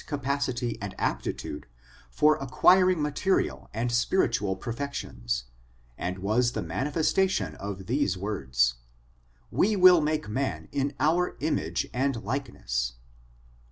[0.01, 1.37] P 226 SOME ANSWERED
[2.09, 5.43] QUESTIONS acquiring material and spiritual perfections,
[5.95, 8.77] and was the manifestation of these words,'
[9.61, 12.93] We will make man in Our image and likeness.'